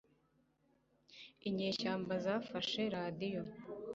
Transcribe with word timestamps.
inyeshyamba 1.47 2.13
zafashe 2.25 2.81
radiyo 2.95 3.41